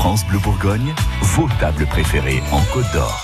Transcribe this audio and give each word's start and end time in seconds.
France 0.00 0.26
Bleu 0.26 0.38
Bourgogne, 0.38 0.94
vos 1.20 1.46
tables 1.60 1.84
préférées 1.84 2.42
en 2.52 2.62
Côte 2.72 2.90
d'Or. 2.94 3.22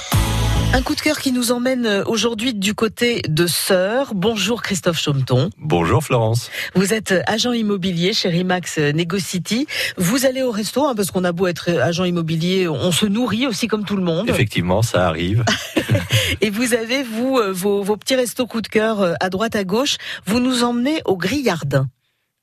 Un 0.74 0.82
coup 0.82 0.94
de 0.94 1.00
cœur 1.00 1.18
qui 1.18 1.32
nous 1.32 1.50
emmène 1.50 2.04
aujourd'hui 2.06 2.52
du 2.52 2.74
côté 2.74 3.22
de 3.26 3.46
Sœur. 3.46 4.12
Bonjour 4.14 4.60
Christophe 4.60 5.00
Chaumeton. 5.00 5.48
Bonjour 5.56 6.04
Florence. 6.04 6.50
Vous 6.74 6.92
êtes 6.92 7.14
agent 7.26 7.52
immobilier 7.52 8.12
chez 8.12 8.28
Remax 8.28 8.76
Negocity. 8.76 9.66
Vous 9.96 10.26
allez 10.26 10.42
au 10.42 10.50
resto, 10.50 10.84
hein, 10.84 10.94
parce 10.94 11.10
qu'on 11.10 11.24
a 11.24 11.32
beau 11.32 11.46
être 11.46 11.70
agent 11.70 12.04
immobilier, 12.04 12.68
on 12.68 12.92
se 12.92 13.06
nourrit 13.06 13.46
aussi 13.46 13.68
comme 13.68 13.86
tout 13.86 13.96
le 13.96 14.02
monde. 14.02 14.28
Effectivement, 14.28 14.82
ça 14.82 15.08
arrive. 15.08 15.46
Et 16.42 16.50
vous 16.50 16.74
avez, 16.74 17.02
vous, 17.02 17.38
euh, 17.38 17.52
vos, 17.52 17.82
vos 17.82 17.96
petits 17.96 18.16
restos 18.16 18.46
coup 18.46 18.60
de 18.60 18.68
cœur 18.68 19.00
euh, 19.00 19.14
à 19.20 19.30
droite, 19.30 19.56
à 19.56 19.64
gauche. 19.64 19.96
Vous 20.26 20.40
nous 20.40 20.62
emmenez 20.62 21.00
au 21.06 21.16
Grillardin. 21.16 21.88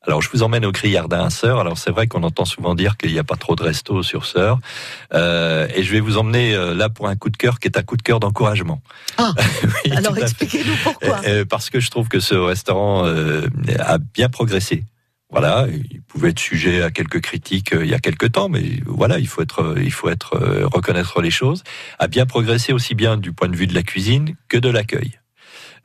Alors, 0.05 0.21
je 0.21 0.29
vous 0.29 0.43
emmène 0.43 0.65
au 0.65 0.73
Criardin 0.73 1.23
à 1.23 1.29
Sœur. 1.29 1.59
Alors, 1.59 1.77
c'est 1.77 1.91
vrai 1.91 2.07
qu'on 2.07 2.23
entend 2.23 2.43
souvent 2.43 2.75
dire 2.75 2.97
qu'il 2.97 3.13
n'y 3.13 3.19
a 3.19 3.23
pas 3.23 3.37
trop 3.37 3.55
de 3.55 3.63
restos 3.63 4.03
sur 4.03 4.25
Sœur. 4.25 4.59
Euh, 5.13 5.67
et 5.73 5.83
je 5.83 5.91
vais 5.93 6.01
vous 6.01 6.17
emmener 6.17 6.53
euh, 6.53 6.73
là 6.73 6.89
pour 6.89 7.07
un 7.07 7.15
coup 7.15 7.29
de 7.29 7.37
cœur 7.37 7.57
qui 7.59 7.69
est 7.69 7.77
un 7.77 7.83
coup 7.83 7.95
de 7.95 8.01
cœur 8.01 8.19
d'encouragement. 8.19 8.81
Ah, 9.17 9.33
alors 9.95 10.17
expliquez-nous 10.17 10.75
pourquoi. 10.83 11.21
Euh, 11.25 11.45
parce 11.45 11.69
que 11.69 11.79
je 11.79 11.89
trouve 11.89 12.09
que 12.09 12.19
ce 12.19 12.35
restaurant 12.35 13.05
euh, 13.05 13.47
a 13.79 13.97
bien 13.97 14.27
progressé. 14.27 14.83
Voilà, 15.29 15.67
il 15.89 16.01
pouvait 16.01 16.29
être 16.29 16.39
sujet 16.39 16.83
à 16.83 16.91
quelques 16.91 17.21
critiques 17.21 17.73
euh, 17.73 17.85
il 17.85 17.89
y 17.89 17.95
a 17.95 17.99
quelques 17.99 18.33
temps, 18.33 18.49
mais 18.49 18.81
voilà, 18.85 19.19
il 19.19 19.27
faut 19.27 19.41
être, 19.41 19.75
il 19.81 19.91
faut 19.91 20.09
être 20.09 20.37
reconnaître 20.65 21.21
les 21.21 21.31
choses. 21.31 21.63
A 21.97 22.07
bien 22.07 22.25
progressé 22.25 22.73
aussi 22.73 22.93
bien 22.93 23.15
du 23.15 23.31
point 23.31 23.47
de 23.47 23.55
vue 23.55 23.67
de 23.67 23.73
la 23.73 23.83
cuisine 23.83 24.35
que 24.49 24.57
de 24.57 24.69
l'accueil. 24.69 25.17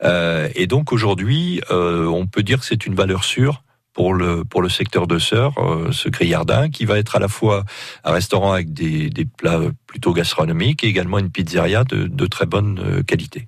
et 0.03 0.67
donc 0.67 0.91
aujourd'hui, 0.91 1.61
on 1.71 2.27
peut 2.27 2.43
dire 2.43 2.59
que 2.59 2.65
c'est 2.65 2.85
une 2.85 2.95
valeur 2.95 3.23
sûre 3.23 3.63
pour 3.99 4.13
le, 4.13 4.45
pour 4.45 4.61
le 4.61 4.69
secteur 4.69 5.07
de 5.07 5.19
Sœur, 5.19 5.55
euh, 5.57 5.91
ce 5.91 6.07
grillardin, 6.07 6.69
qui 6.69 6.85
va 6.85 6.97
être 6.97 7.17
à 7.17 7.19
la 7.19 7.27
fois 7.27 7.65
un 8.05 8.13
restaurant 8.13 8.53
avec 8.53 8.71
des, 8.73 9.09
des 9.09 9.25
plats 9.25 9.59
plutôt 9.87 10.13
gastronomiques 10.13 10.85
et 10.85 10.87
également 10.87 11.19
une 11.19 11.29
pizzeria 11.29 11.83
de, 11.83 12.07
de 12.07 12.25
très 12.25 12.45
bonne 12.45 12.79
euh, 12.79 13.03
qualité. 13.03 13.45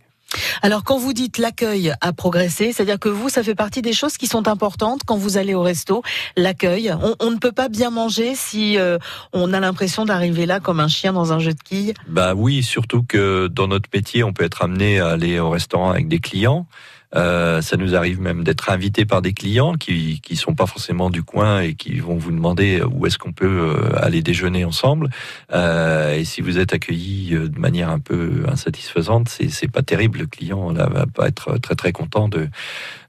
Alors 0.62 0.84
quand 0.84 0.98
vous 0.98 1.14
dites 1.14 1.38
l'accueil 1.38 1.94
a 2.02 2.12
progressé, 2.12 2.73
c'est-à-dire 2.73 3.00
que 3.00 3.08
vous, 3.08 3.30
ça 3.30 3.44
fait 3.44 3.56
partie 3.56 3.81
des 3.81 3.94
choses 3.94 4.17
qui 4.17 4.28
sont 4.28 4.50
importantes 4.50 5.03
quand 5.06 5.16
vous 5.16 5.38
allez 5.38 5.53
au 5.53 5.62
resto, 5.62 6.03
l'accueil. 6.36 6.94
On, 7.02 7.16
on, 7.22 7.31
ne 7.31 7.38
peut 7.38 7.53
pas 7.53 7.70
bien 7.70 7.90
manger 7.90 8.36
si 8.36 8.78
euh, 8.78 8.97
on 9.31 9.53
a 9.53 9.62
l'impression 9.62 10.03
d'arriver 10.03 10.45
là 10.45 10.59
comme 10.59 10.81
un 10.81 10.90
chien 10.90 11.14
dans 11.14 11.31
un 11.31 11.40
jeu 11.40 11.53
de 11.53 11.62
quilles. 11.64 11.94
Bah 12.09 12.34
oui, 12.36 12.62
surtout 12.62 13.03
que 13.03 13.47
dans 13.47 13.70
notre 13.70 13.90
métier, 13.94 14.25
on 14.25 14.34
peut 14.34 14.44
être 14.44 14.64
amené 14.64 15.00
à 15.00 15.12
aller 15.12 15.40
au 15.40 15.50
restaurant 15.50 15.92
avec 15.92 16.09
des 16.09 16.20
clients. 16.20 16.68
Euh, 17.16 17.62
ça 17.62 17.78
nous 17.78 17.95
arrive 17.95 18.22
même 18.22 18.44
d'être 18.44 18.70
invité 18.70 19.06
par 19.06 19.22
des 19.22 19.34
clients 19.34 19.73
qui 19.73 20.22
qui 20.22 20.36
sont 20.36 20.56
pas 20.56 20.66
forcément 20.66 21.09
du 21.09 21.23
coin 21.23 21.62
et 21.62 21.73
qui 21.76 22.00
vont 22.00 22.16
vous 22.16 22.31
demander 22.31 22.81
où 22.81 23.06
est-ce 23.06 23.18
qu'on 23.18 23.34
peut 23.34 23.45
euh, 23.45 24.03
aller 24.03 24.22
déjeuner 24.22 24.64
ensemble. 24.66 25.09
Euh, 25.53 26.16
et 26.16 26.23
si 26.23 26.42
vous 26.42 26.58
êtes 26.58 26.73
accueilli 26.73 27.36
euh, 27.36 27.50
de 27.50 27.59
manière 27.59 27.90
un 27.90 28.00
peu 28.00 28.44
insatisfaisante, 28.48 29.30
c'est 29.30 29.50
c'est 29.50 29.72
pas 29.72 29.81
terrible. 29.81 30.20
Le 30.20 30.28
client 30.28 30.72
là 30.72 30.88
va 30.88 31.06
pas 31.06 31.28
être 31.28 31.58
très 31.58 31.76
très 31.76 31.92
content 31.92 32.30
de 32.30 32.48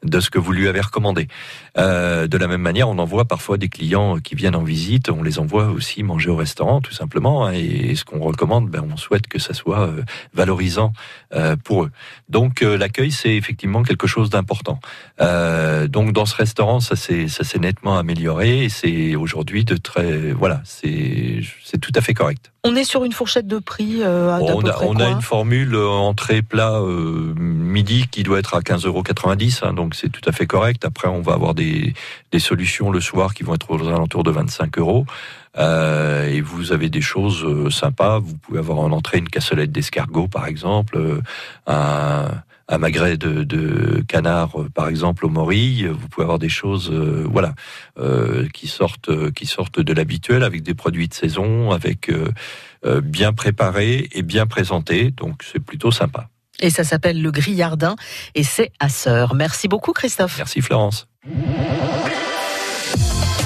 de 0.04 0.20
ce 0.20 0.30
que 0.30 0.38
vous 0.38 0.52
lui 0.52 0.68
avez 0.68 0.80
recommandé. 0.80 1.28
Euh, 1.78 2.26
de 2.26 2.36
la 2.36 2.48
même 2.48 2.60
manière, 2.60 2.88
on 2.88 2.98
envoie 2.98 3.24
parfois 3.24 3.56
des 3.56 3.68
clients 3.68 4.18
qui 4.18 4.34
viennent 4.34 4.56
en 4.56 4.62
visite, 4.62 5.10
on 5.10 5.22
les 5.22 5.38
envoie 5.38 5.66
aussi 5.66 6.02
manger 6.02 6.30
au 6.30 6.36
restaurant, 6.36 6.80
tout 6.80 6.92
simplement. 6.92 7.46
Hein, 7.46 7.52
et 7.52 7.94
ce 7.94 8.04
qu'on 8.04 8.20
recommande, 8.20 8.68
ben, 8.68 8.84
on 8.92 8.96
souhaite 8.96 9.26
que 9.26 9.38
ça 9.38 9.54
soit 9.54 9.88
euh, 9.88 10.02
valorisant 10.34 10.92
euh, 11.34 11.56
pour 11.56 11.84
eux. 11.84 11.90
Donc 12.28 12.62
euh, 12.62 12.76
l'accueil, 12.76 13.10
c'est 13.10 13.36
effectivement 13.36 13.82
quelque 13.92 14.06
chose 14.06 14.30
d'important. 14.30 14.80
Euh, 15.20 15.86
donc 15.86 16.12
dans 16.12 16.24
ce 16.24 16.34
restaurant, 16.34 16.80
ça 16.80 16.96
s'est 16.96 17.28
ça 17.28 17.44
s'est 17.44 17.58
nettement 17.58 17.98
amélioré. 17.98 18.64
Et 18.64 18.68
c'est 18.68 19.14
aujourd'hui 19.16 19.64
de 19.64 19.76
très 19.76 20.32
voilà, 20.32 20.62
c'est 20.64 21.40
c'est 21.62 21.78
tout 21.78 21.92
à 21.94 22.00
fait 22.00 22.14
correct. 22.14 22.50
On 22.64 22.74
est 22.76 22.84
sur 22.84 23.04
une 23.04 23.12
fourchette 23.12 23.46
de 23.46 23.58
prix. 23.58 24.02
Euh, 24.02 24.38
on, 24.40 24.64
a, 24.64 24.84
on 24.84 24.96
a, 24.96 25.08
une 25.08 25.20
formule 25.20 25.76
entrée 25.76 26.42
plat 26.42 26.80
midi 27.36 28.06
qui 28.08 28.22
doit 28.22 28.38
être 28.38 28.54
à 28.54 28.60
15,90 28.60 28.86
euros, 28.86 29.02
hein, 29.62 29.72
donc 29.72 29.94
c'est 29.96 30.08
tout 30.08 30.26
à 30.28 30.32
fait 30.32 30.46
correct. 30.46 30.84
Après, 30.84 31.08
on 31.08 31.22
va 31.22 31.32
avoir 31.32 31.54
des, 31.54 31.92
des 32.30 32.38
solutions 32.38 32.90
le 32.90 33.00
soir 33.00 33.34
qui 33.34 33.42
vont 33.42 33.54
être 33.54 33.70
aux 33.70 33.88
alentours 33.88 34.22
de 34.22 34.30
25 34.30 34.78
euros. 34.78 35.06
Euh, 35.58 36.28
et 36.28 36.40
vous 36.40 36.72
avez 36.72 36.88
des 36.88 37.00
choses 37.00 37.44
euh, 37.44 37.70
sympas. 37.70 38.18
Vous 38.18 38.36
pouvez 38.36 38.58
avoir 38.58 38.78
en 38.78 38.92
entrée 38.92 39.18
une 39.18 39.28
cassolette 39.28 39.70
d'escargot, 39.70 40.28
par 40.28 40.46
exemple, 40.46 40.96
euh, 40.96 41.20
un, 41.66 42.28
un 42.68 42.78
magret 42.78 43.16
de, 43.16 43.44
de, 43.44 44.02
canard, 44.08 44.60
euh, 44.60 44.68
par 44.72 44.88
exemple, 44.88 45.26
au 45.26 45.28
morille. 45.28 45.86
Vous 45.86 46.08
pouvez 46.08 46.24
avoir 46.24 46.38
des 46.38 46.48
choses, 46.48 46.90
euh, 46.90 47.26
voilà, 47.30 47.54
euh, 47.98 48.48
qui 48.52 48.68
sortent, 48.68 49.32
qui 49.32 49.46
sortent 49.46 49.80
de 49.80 49.92
l'habituel, 49.92 50.42
avec 50.42 50.62
des 50.62 50.74
produits 50.74 51.08
de 51.08 51.14
saison, 51.14 51.70
avec 51.70 52.10
bien 53.04 53.32
préparés 53.32 54.08
et 54.12 54.22
bien 54.22 54.46
présentés. 54.46 55.10
Donc, 55.10 55.42
c'est 55.50 55.60
plutôt 55.60 55.92
sympa. 55.92 56.28
Et 56.60 56.70
ça 56.70 56.84
s'appelle 56.84 57.20
le 57.20 57.30
Grillardin 57.30 57.96
et 58.34 58.42
c'est 58.42 58.72
à 58.80 58.88
Sœur. 58.88 59.34
Merci 59.34 59.68
beaucoup, 59.68 59.92
Christophe. 59.92 60.36
Merci, 60.38 60.60
Florence. 60.60 61.06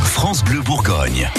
France 0.04 0.44
Bleu 0.44 0.60
Bourgogne. 0.60 1.30